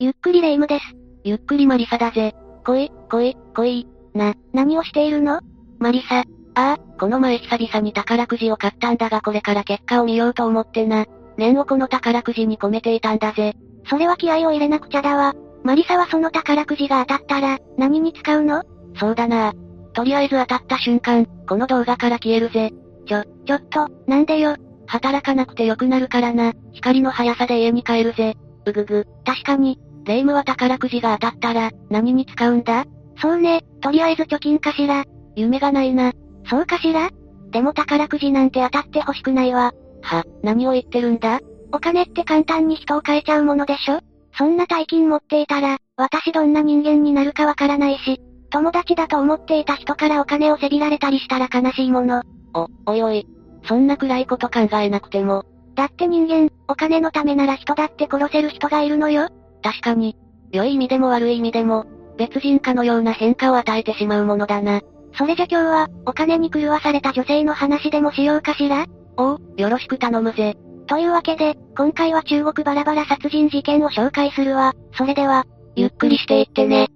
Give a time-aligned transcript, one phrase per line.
[0.00, 0.84] ゆっくりレ夢ムです。
[1.24, 2.32] ゆっくりマリサだぜ。
[2.64, 3.88] 来い、来い、来い。
[4.14, 5.40] な、何をしているの？
[5.80, 6.20] マリサ。
[6.20, 6.24] あ
[6.54, 11.06] あ、この前久々に宝くじを買ったんだがこれから結果を見ようと思ってな。
[11.36, 13.56] 念をこの宝くじに込めていたんだぜ。
[13.90, 15.34] それは気合を入れなくちゃだわ。
[15.64, 18.62] マリサはその宝くじが当たったら、何に使うの？
[19.00, 19.52] そうだな。
[19.94, 22.70] とりあえず当たった瞬間、この動画から消えるぜ。
[23.08, 24.54] ちょ、ちょっと、なんでよ。
[24.86, 26.52] 働かなくてよくなるからな。
[26.72, 28.36] 光の速さで家に帰るぜ。
[28.64, 29.06] うぐぐ。
[29.24, 29.80] 確かに。
[30.08, 32.86] 霊夢は宝くじが当たったら、何に使うんだ？
[33.20, 35.04] そうね、とりあえず貯金かしら。
[35.36, 36.12] 夢がないな。
[36.48, 37.10] そうかしら？
[37.50, 39.74] でも宝くじなんて当たってほしくないわ。
[40.00, 41.40] は、何を言ってるんだ？
[41.72, 44.00] お金って簡単に人を変えちゃうものでしょ？
[44.38, 48.18] そんな大金持っていたら、私どんな人間になるかわからないし、
[48.48, 52.22] 友達だと思っていた人からお金をせびられたりしたら悲しいもの。
[52.54, 53.26] お、おいおい。
[53.64, 55.44] そんな暗いこと考えなくても。
[55.74, 59.28] だって人間、お金のためなら人だって殺せる人がいるのよ。
[59.62, 60.16] 確かに。
[60.52, 64.80] 良い意味でも悪い意味でも、別人かのような変化を与えてしまうものだな。
[65.16, 68.86] それじゃ今日は、お金に狂わされた女性の話でもしようかしら？
[69.16, 70.56] おう、よろしく頼むぜ。
[70.86, 74.74] というわけで、今回は中国バラバラ殺人事件を紹介するわ。
[74.96, 75.44] それでは、
[75.76, 76.88] ゆっくりしていってね。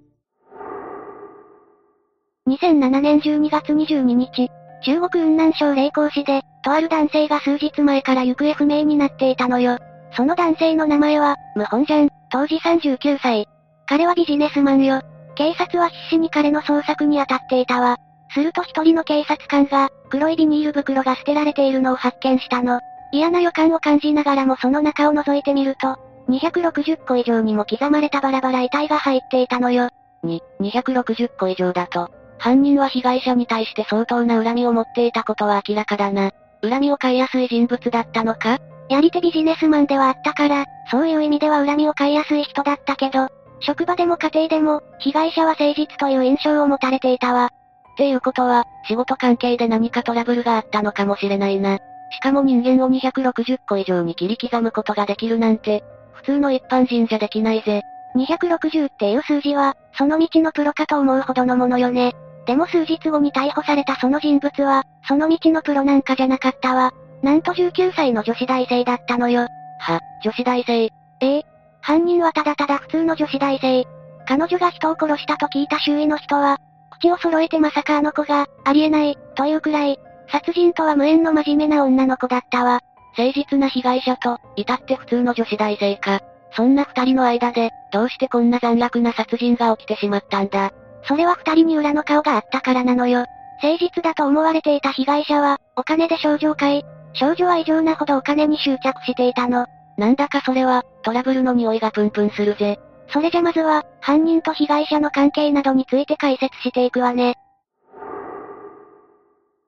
[2.47, 4.49] 2007年12月22日、
[4.85, 9.77] 中国雲南省霊光市で、とある男性が数日前から行方不明になっていたのよ。
[10.15, 13.47] その男性の名前は、ムホンジャン、当時39歳。
[13.85, 15.03] 彼はビジネスマンよ。
[15.35, 17.97] 警察は必死に彼の捜索に当たっていたわ。
[18.33, 22.79] すると一人の警察官が、黒いビニール袋が捨てられているのを発見したの。
[23.11, 29.89] 嫌な予感を感じながらもその中を覗いてみると、260個以上にも刻まれたバラバラ遺体が入っていたのよ。
[30.23, 32.09] に、260個以上だと。
[32.39, 36.31] 犯人は被害者に対して相当な恨みを持っていたことは明らかだな。
[36.63, 38.57] 恨みを買いやすい人物だったのか
[38.89, 43.29] やり手ビジネスマンではあったから、そういう意味では恨みを買いやすい人だったけど、
[43.61, 47.45] 職場でも家庭でも、被害者は誠実という印象を持たれていたわ。
[47.93, 51.77] っていうことは、仕事関係で何かトラブルがあったのかもしれないな。
[52.11, 57.81] しかも人間を260個以上に切り刻むことができるなんて、普通の一般人じゃできないぜ。
[58.15, 62.13] 260っていう数字は、その道のプロかと思うほどのものよね。
[62.45, 66.93] でも数日後に逮捕されたその人物は、その道のプロなんかじゃなかったわ。
[67.23, 69.47] なんと19歳の女子大生だったのよ。
[69.79, 70.89] は、女子大生？
[71.21, 71.43] ええ。
[71.81, 73.85] 犯人はただただ普通の女子大生。
[74.27, 76.57] 彼女が人を殺したと聞いた周囲の人は、
[76.91, 79.97] 口を揃えてまさかあの子が、ありえない、というくらい、
[80.29, 82.81] 殺人とは無縁の真面目な女の子だったわ。
[83.17, 86.19] 誠実な被害者と、至って普通の女子大生か。
[86.55, 90.71] そんな二人の間で、どうしてこんな残虐な殺人が起きてしまったんだ？
[91.05, 93.25] それは二人に裏の顔があったからなのよ。
[93.61, 99.67] 誠実だと思われていた被害者は、お金で少女を買い、少女は異常なほどお金に執着していたの。
[99.97, 102.79] なんだかそれは、トラブルの匂いがプンプンするぜ。
[103.09, 107.35] それじゃまずは、犯人と被害者の関係などについて解説していくわね。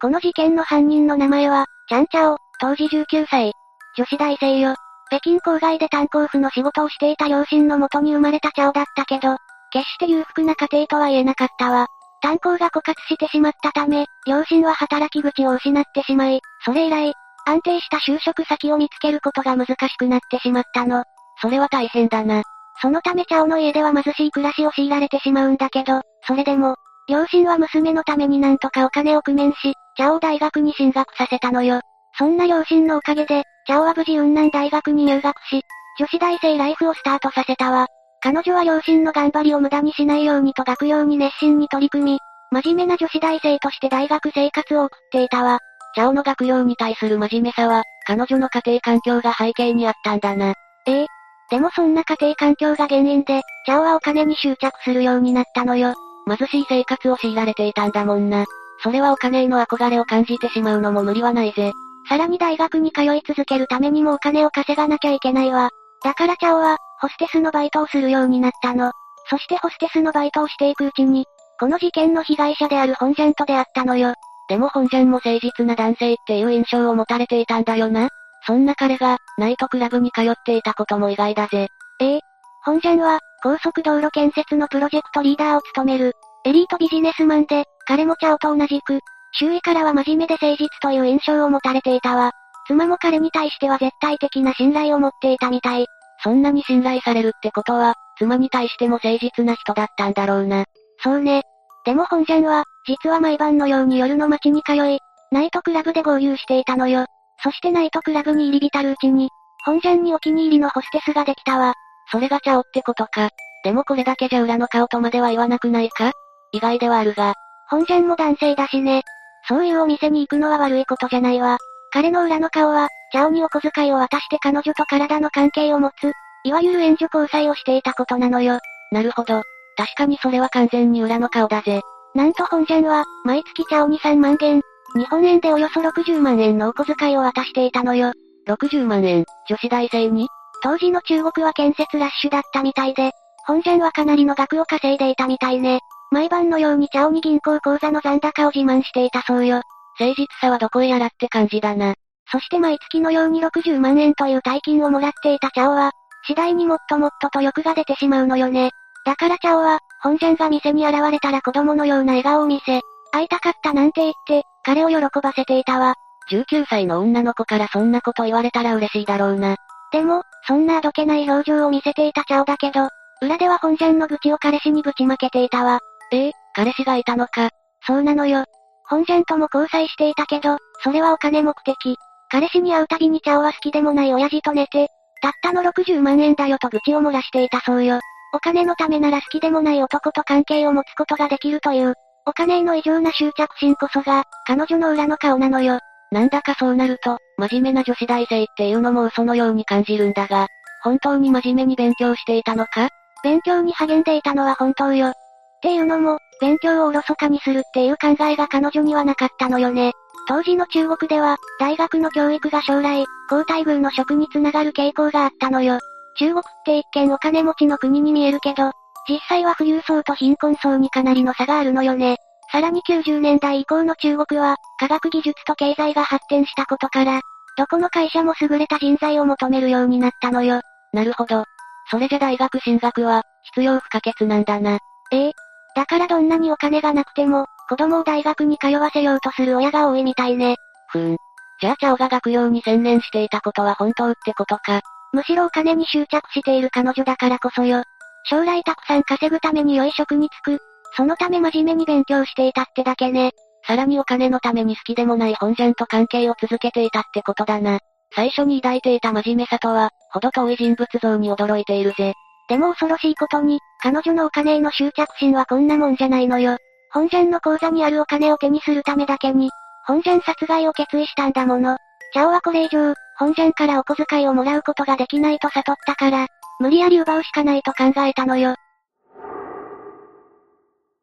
[0.02, 3.54] この事件の犯人の名前は、チャンチャオ、当時19歳。
[3.98, 4.76] 女子大生よ。
[5.08, 9.38] 北京郊外で炭鉱夫の仕事をしていた両親のもとに生まれたチャオだったけど、
[9.72, 11.88] 決して裕福な家庭とは言えなかったわ。
[12.22, 17.14] 炭鉱が枯渇してしまったため、両親は働き口を失ってしまい、それ以来、
[17.46, 21.04] 安定した就職先を見つけることが難しくなってしまったの。
[21.42, 22.44] それは大変だな。
[22.82, 26.76] そのためチャオの家では貧しい暮らしを強いられてしまうんだけど、それでも、
[27.08, 31.82] 両親は娘のためになんとかお金を工面し、チャオを大学に進学させたのよ。
[32.18, 35.62] そんな両親のおかげで、チャオは無事雲南大学に入学し、
[36.00, 37.88] 女子大生ライフをスタートさせたわ。
[38.22, 42.20] 彼女は両親の頑張りを無駄にしないようにと学業に熱心に取り組み、
[42.52, 45.60] 真面目な女子大生として大学生活を送っていたわ。
[45.96, 50.54] チャオの学業に対する真面目さは、彼女の家庭環境が背景にあったんだな。
[50.86, 51.08] ええ。
[51.50, 55.94] でもそんな家庭環境が原因で、チャオはお金に執着するようになったのよ。
[56.28, 58.46] 貧しい生活を強いられていたんだもんな。
[58.84, 61.72] それはお金への憧れを感じてしまうのも無理はないぜ。
[62.10, 65.70] さらに大学に通い続けるためにもお金を稼がなきゃいけないわ。
[66.04, 68.92] だからチャオは、ホステスのバイトをするようになったの。
[69.30, 71.26] そしてホステスのバイトをしていくうちに、
[71.60, 74.14] この事件の被害者であるホンジャンと出会ったのよ。
[74.48, 78.10] でもホンジャンも誠実な男性っていう印象を持たれていたんだよな。
[78.46, 81.68] そんな彼が、ナイトクラブに通っていたことも意外だぜ。
[82.00, 82.20] ええ。
[82.64, 86.14] ホンジャンは、高速道路建設のプロジェクトリーダーを務める、
[86.46, 89.00] エリートビジネスマンで、彼もチャオと同じく、
[89.34, 92.32] 周囲からは真面目で誠実という印象を持たれていたわ。
[92.68, 95.86] 妻も彼に対しては絶対的な信頼を持っていたみたい。
[96.24, 100.66] そんなに信頼されるってことは、妻に対しても誠実な人だったんだろうな。
[101.04, 101.44] そうね。
[101.86, 105.00] でもホンジャンは、実は毎晩のように夜の街に通い、
[105.32, 107.06] ナイトクラブで合流していたのよ。
[107.44, 109.30] そしてナイトクラブに入り浸るうちに、
[109.66, 111.74] ホンジャンにお気に入りのホステスができたわ。
[112.12, 113.30] それがチャオってことか。
[113.64, 116.12] でもこれだけじゃ裏の顔とまでは言わなくないか？
[116.52, 117.34] 意外ではあるが。
[117.70, 119.04] 本ジャンも男性だしね。
[119.48, 121.58] そういうお店に行くのは悪いことじゃないわ。
[121.92, 126.12] 彼の裏の顔は、チャオにお小遣いを渡して彼女と体の関係を持つ、
[126.44, 128.60] いわゆる援助交際をしていたことなのよ。
[128.92, 129.42] なるほど。
[129.78, 131.82] 確かにそれは完全に裏の顔だぜ。
[132.14, 134.62] なんと本ジャンは、毎月チャオに3万元、
[134.96, 138.14] 日本円でおよそ60万円のお小遣いを渡していたのよ。
[138.48, 140.28] 60万円、女子大生に？
[140.64, 143.12] 当時の中国は建設ラッシュだったみたいで、
[143.46, 145.80] 本ジャンはかなりの額を稼いでいたみたいね。
[146.12, 149.62] 毎晩のようにチャオに銀行口座の残高を自慢していたそうよ。
[150.00, 151.96] 誠実さはどこへやらって感じだな。
[152.32, 155.92] そして毎月のように60万円という大金をもらっていたチャオは、
[156.26, 158.72] 次第にもっともっとと欲が出てしまうのよね。
[159.06, 162.82] だからチャオは、本ジャンが店に現れたら子供のような笑顔を見せ、
[163.12, 165.94] 会いたかったなんて言って、彼を喜ばせていたわ。
[166.32, 169.58] 19歳の女の子からそんなこと言われたら嬉しいだろうな。
[169.92, 172.90] でも、そんなあどけない表情を見せていたチャオだけど、
[173.22, 175.80] 裏では本ジャンの愚痴を彼氏にぶちまけていたわ。
[176.12, 177.50] ええ彼氏がいたのか。
[177.86, 178.44] そうなのよ。
[178.88, 181.98] 本ジャンとも交際していたけど、それはお金目的。
[182.30, 184.90] 彼氏に会うたびにチャオは好きでもない親父と寝て、
[185.22, 188.00] たったの60万円だよと愚痴を漏らしていたそうよ。
[188.36, 191.94] お金のためなら好きでもない男と関係を持つことができるという、
[192.26, 195.80] お金への異常な執着心こそが、彼女の裏の顔なのよ。
[196.12, 200.48] なんだかそうなると、真面目な女子大生っていうのも嘘のように感じるんだが、
[200.84, 202.90] 本当に真面目に勉強していたのか？
[203.24, 205.08] 勉強に励んでいたのは本当よ。
[205.08, 205.14] っ
[205.62, 209.94] ていうのも、勉強をおろそかにするっていう考えが彼女にはなかったのよね。
[210.28, 215.80] 当時の中国では、大学の教育が将来、高待遇の職につながる傾向があったのよ。
[216.18, 218.72] 中国って一見お金持ちの国に見えるけど、
[219.08, 222.18] 実際は富裕層と貧困層にかなりの差があるのよね。
[222.52, 227.22] さらに90年代以降の中国は、科学技術と経済が発展したことから、
[227.58, 230.62] どこの会社も優れた人材を求めるようになったのよ。
[230.94, 231.44] なるほど。
[231.90, 234.80] それじゃ大学進学は、必要不可欠なんだな。
[235.12, 235.32] ええ。
[235.76, 240.56] だからどんなにお金がなくても、子供を大学に通わせようとする親が多いみたいね。
[240.90, 241.18] ふーん。
[241.62, 244.82] じゃあチャオが学用に専念していたことは本当ってことか。
[245.16, 247.84] むしろお金に執着している彼女だからこそよ。
[248.26, 250.62] 将来たくさん稼ぐために良い職に就く。
[250.96, 253.32] そのため真面目に勉強していたってだけね。
[253.66, 257.80] さらにお金のために好きでもない本ジャンと関係を続けていたってことだな。
[258.14, 262.14] 最初に抱いていた真面目さとは、ほど遠い人物像に驚いているぜ。
[262.50, 266.58] でも恐ろしいことに、彼女のお金への執着心はこんなもんじゃないのよ。
[266.92, 269.50] 本ジャンの口座にあるお金を手にするためだけに、
[269.86, 271.78] 本ジャン殺害を決意したんだもの。
[272.14, 276.28] チャオはこれ以上、本ジャンからお小遣いをもらうことができないと悟ったから、
[276.60, 278.56] 無理やり奪うしかないと考えたのよ。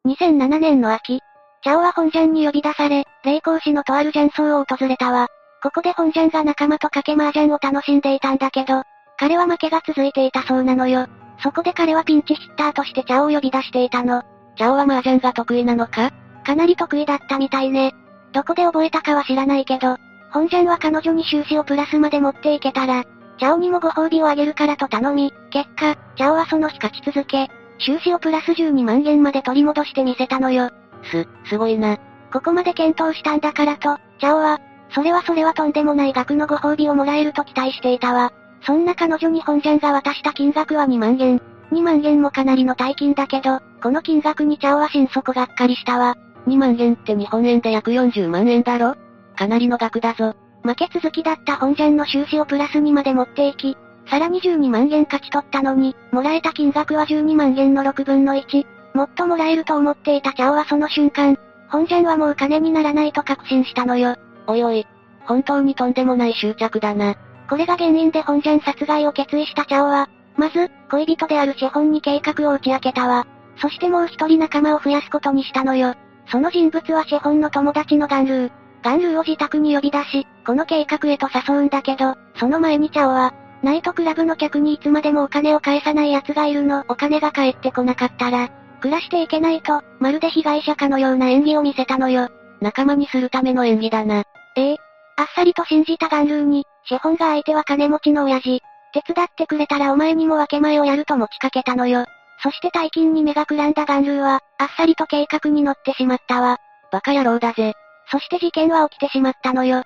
[0.05, 1.19] 2007年の秋、
[1.63, 5.27] チャオは本ジャンに呼び出され、霊光市のとある雀荘を訪れたわ。
[5.63, 8.83] ここで本ジャンが仲間と賭け麻雀を楽しんでいたんだけど、
[9.17, 11.07] 彼は負けが続いていたそうなのよ。
[11.41, 14.23] そこで彼はピンチヒッターとしてチャオを呼び出していたの。
[14.57, 16.11] チャオは麻雀が得意なのか？
[16.45, 17.93] かなり得意だったみたいね。
[18.33, 19.97] どこで覚えたかは知らないけど、
[20.33, 23.03] 本ジャンは彼女に収支をプラスまで持っていけたら、
[23.37, 30.71] チャオにもご褒美をあげるからと頼み、結果、チャオはその日勝ち続け、収支をプラス12万円まで取り戻してみせたのよ。
[31.03, 31.97] す、すごいな。
[32.31, 34.59] ここまで検討したんだからと、チャオは、
[34.89, 38.31] それはそれはとんでもない額のご褒美をもらえると期待していたわ。
[38.65, 41.41] そんな彼女に本ジャンが渡した金額は2万円。
[41.71, 46.15] 2万円もかなりの大金だけど、この金額にチャオは心底がっかりしたわ。
[46.47, 48.95] 2万円って日本円で約40万円だろ？
[49.35, 50.35] かなりの額だぞ。
[50.63, 53.77] 負け続きだった本ジャンの収支をプラスにまで持っていき、
[54.09, 58.65] さらに12万円勝ち取ったのに、もらえた金額は12万円の6分の1。
[58.93, 61.37] もっともらえると思っていたチャオはその瞬間、
[61.69, 64.15] 本ジャンはもう金にならないと確信したのよ。
[64.47, 64.85] おいおい、
[65.25, 67.15] 本当にとんでもない執着だな。
[67.49, 73.25] これが原因で本ジャン殺害を決意したチャオは、まず、恋人である資本に計画を打ち明けたわ。
[73.57, 75.95] そしてもう一人仲間を増やすことにしたのよ。
[76.27, 78.51] その人物は資本の友達のガンルー。
[78.83, 88.49] ガンルーを自宅に呼び出し、この計画へと誘うんだけど、その前にチャオは、ナイトクラブの客にいつまでもお金を返さない奴がいるの、お金が返ってこなかったら、
[88.81, 92.27] 暮らしていけないと、まるで被害者かのような演技を見せたのよ。
[92.59, 94.23] 仲間にするための演技だな。
[94.57, 94.77] ええ。
[95.15, 98.61] あっさりと信じたガンルーに、資本が相手は金持ちの親父。
[98.93, 102.05] 手伝ってくれたらお前にも分け前をやると持ちかけたのよ。
[102.41, 106.57] そして大金に目がくらんだガンルーは、あっさりと計画に乗ってしまったわ。
[106.91, 107.73] バカ野郎だぜ。
[108.11, 109.83] そして事件は起きてしまったのよ。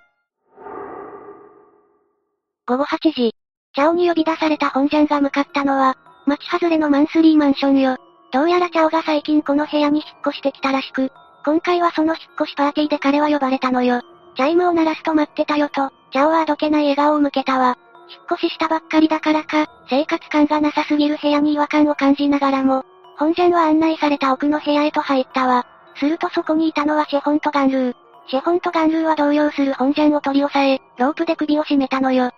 [2.66, 3.34] 午後8時、
[3.74, 5.96] チャオに呼び出された本ジャンが向かったのは、
[6.26, 7.98] 町外れのマンスリーマンションよ。
[8.34, 11.12] どうやらチャオが最近この部屋に引っ越してきたらしく、
[11.46, 14.02] 今回はその引っ越しパーティーで彼は呼ばれたのよ。
[14.36, 17.78] チャイムを鳴らすと待ってたよと、チャオはあどけない笑顔を向けたわ。
[18.10, 22.84] 引っ越ししたばっかりだからか、生活感がなさすぎる部屋に違和感を感じながらも、
[23.18, 25.66] 本ジャンは案内された奥の部屋へと入ったわ。
[25.96, 28.07] するとそこにいたのはシェフォンとガンルー。
[28.30, 32.24] シェフォンとガンルーは動揺する本ジャンを取り押さえ、ロープで首を絞めたのよ。
[32.24, 32.32] 引っ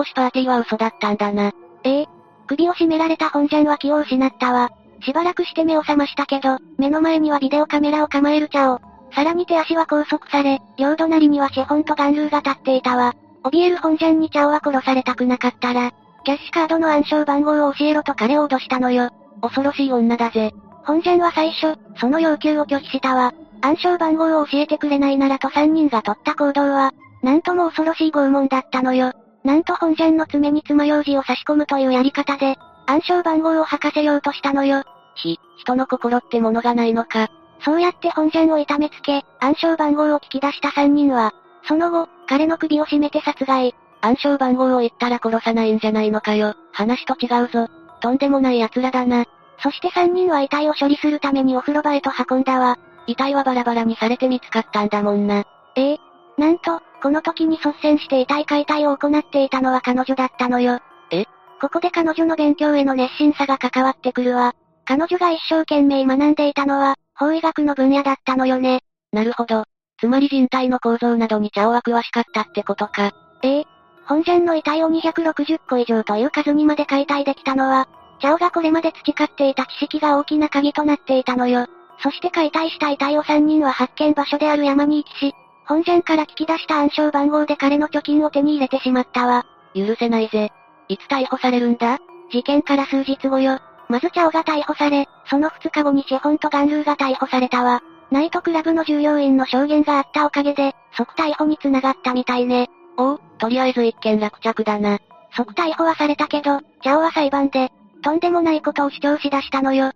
[0.00, 1.52] 越しパーティーは嘘だったんだな。
[1.84, 2.06] ええ。
[2.48, 4.70] 首を絞められた本ジャンは気を失ったわ。
[5.00, 8.80] しばらくして目を覚ましたけど、目の前にはビデオカメラを構えるチャオ。
[9.14, 13.14] さらに手足は拘束され、両隣にはシェフォンとガンルーが立っていたわ。
[13.44, 15.92] 怯える本ジャンにチャオは殺されたくなかったら、
[16.24, 19.10] キャッシュカードの暗証番号を教えろと彼を脅したのよ。
[19.40, 20.52] 恐ろしい女だぜ。
[20.84, 23.32] 本ジャンは最初、その要求を拒否したわ。
[23.60, 29.12] 暗証番号を教えてくれないならと3人が取った行動は、なんとも恐ろしい拷問だったのよ。
[29.44, 34.82] なんと本ジャンの爪に爪楊枝を差し込むというやり方で、暗証番号を吐かせようとしたのよ。
[35.14, 37.28] ひ、人の心ってものがないのか。
[37.64, 41.32] そうやって本ジャンを痛めつけ、暗証番号を聞き出した3人は、
[41.66, 43.74] その後、彼の首を絞めて殺害。
[44.00, 46.54] 暗証番号を言ったら殺さないんじゃないのかよ。
[46.72, 47.68] 話と違うぞ。
[48.00, 49.26] とんでもない奴らだな。
[49.60, 52.78] そして3人は遺体を処理するためにお風呂場へと運んだわ。
[53.08, 55.44] 遺体はバラバラにされて見つかったんだもんな。
[55.76, 55.98] ええ。
[56.36, 60.78] なんと、この時に率先して遺体解体を行っていたのは彼女だったのよ。
[61.10, 61.24] え？
[61.60, 64.54] ここで彼女の勉強への熱心さが関わってくるわ。
[64.84, 68.82] 彼女が一生懸命学んでいたのは、法医学の分野だったのよね。
[69.10, 69.64] なるほど。
[69.98, 73.10] つまり人体の構造などにチャオは詳しかったってことか。
[73.42, 73.64] ええ。
[74.06, 77.88] 本ジャンの遺体を260個以上という数にまで解体できたのは、
[78.20, 81.66] チャオがこれまで培っていた知識が大きな鍵となっていたのよ。
[82.02, 85.34] そして解体した遺体を3人は発見場所である山に行きし、
[85.66, 89.44] 本ジャンから聞き出した暗証番号で彼の貯金を手に入れてしまったわ。
[89.74, 90.50] 許せないぜ。
[90.88, 91.98] いつ逮捕されるんだ？
[92.30, 93.60] 事件から数日後よ。
[93.88, 97.82] まずチャオが逮捕され、その2日後にシェフォンとガンルーが逮捕されたわ。
[98.10, 102.68] ナイトクラブの従業員の証言があったおかげで、即逮捕に繋がったみたいね。
[102.96, 104.98] おお、とりあえず一件落着だな。
[105.36, 107.70] 即逮捕はされたけど、チャオは裁判で、
[108.02, 109.92] とんでもないことを主張しだしたのよ。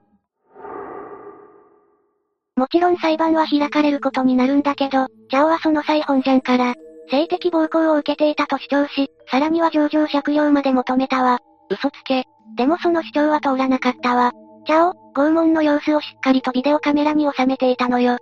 [2.57, 6.75] もちろん裁判は開かれることになるんだけど、チャオはその際本ジャンから、
[7.11, 11.39] 性的暴行を受けていたと主張し、さらには上場借用まで求めたわ。
[11.71, 12.25] 嘘つけ。
[12.57, 14.33] でもその主張は通らなかったわ。
[14.67, 18.19] チャオ、拷問の様子をしっかりとビデオカメラに収めていたのよ。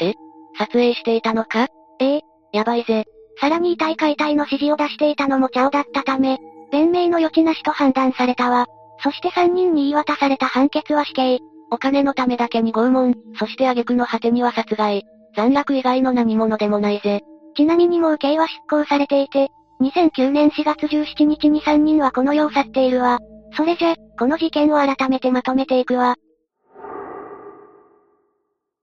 [0.00, 0.14] え？
[0.58, 1.68] 撮影していたのか？
[2.00, 2.20] ええ。
[2.52, 3.04] やばいぜ。
[3.40, 6.38] さらに遺体解体の指示を出していたのもチャオだったため、
[6.72, 8.66] 弁明の余地なしと判断されたわ。
[9.02, 11.38] そして3人に言い渡された判決は死刑。
[11.70, 15.04] お金のためだけに拷問、そして挙句の果てには殺害。
[15.36, 17.20] 残虐以外の何者でもないぜ。
[17.56, 19.48] ちなみにもう刑は執行されていて、
[19.80, 23.18] 2009年4月17日に3人はこの世を去っているわ。
[23.56, 26.16] それじゃ、この事件を改めてまとめていくわ。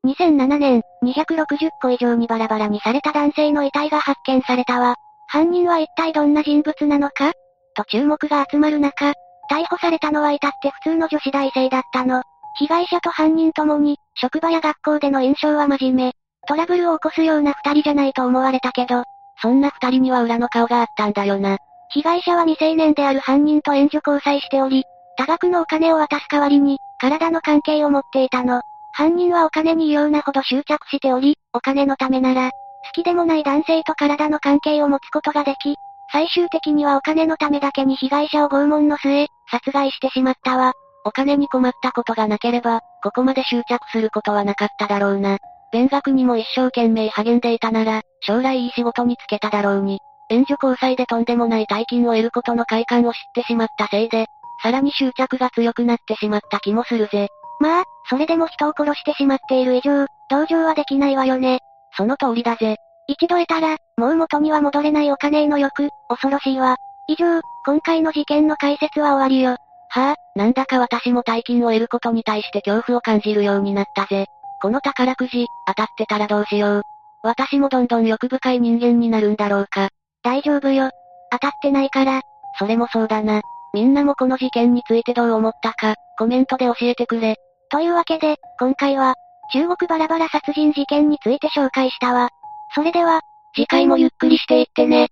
[0.06, 4.96] 2007年、260個以上にバラバラにされた男性の遺体が発見されたわ。
[5.28, 7.34] 犯人は一体どんな人物なのか？
[7.76, 9.14] と注目が集まる中、
[9.52, 12.24] 逮捕されたのは至って普通の女子大生だったの。
[12.60, 16.14] 被害者と犯人ともに、職場や学校での印象は真面目。
[16.48, 19.04] トラブルを起こすような二人じゃないと思われたけど、
[19.42, 21.58] そんな二人には裏の顔があったんだよな。
[21.90, 24.86] 被害者は未成年である犯人と援助交際しており、
[25.18, 28.62] 多額のお金を渡す代わりに、体の関係を持っていたの。
[28.94, 32.52] 犯人はお金に異様なほど執着しており、お金のためなら、好
[32.94, 35.76] きでもない男性と体の関係を持つことができ、
[36.12, 40.74] 最終的にはお金のためだけに被害者を拷問の末、殺害してしまったわ。
[41.08, 45.38] お金に困ったことがなければ、ここまで執着することはなかっただろうな。
[45.72, 50.00] 勉学にも一生懸命励んでいたなら、将来いい仕事に就けただろうに。
[50.30, 54.26] 援助交際でとんでもない大金を得ることの快感を知ってしまったせいで、
[54.62, 57.30] さらに執着が強くなってしまった気もするぜ。
[57.62, 61.60] まあ、それでも人を殺してしまっている以上、同情はできないわよね。
[61.96, 62.76] その通りだぜ。
[63.08, 66.76] 一度得たら、もう元には戻れないお金への欲、恐ろしいわ。
[67.08, 69.58] 以上、今回の事件の解説は終わりよ。
[69.90, 74.26] はあ、なんだか私も大金を得ることに対して恐怖を感じるようになったぜ。
[74.62, 76.82] この宝くじ、当たってたらどうしよう。
[77.24, 79.90] 私もどんどん欲深い人間になるんだろうか。
[80.24, 80.90] 大丈夫よ。
[81.32, 82.22] 当たってないから。
[82.60, 83.42] それもそうだな。
[83.74, 87.36] みんなもこの事件についてどう思ったか、コメントで教えてくれ。
[87.70, 89.16] というわけで、今回は、
[89.54, 92.30] 中国バラバラ殺人事件について紹介したわ。
[92.74, 93.22] それでは、
[93.56, 95.10] 次回もゆっくりしていってね。